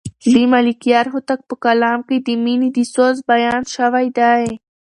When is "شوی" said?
3.75-4.07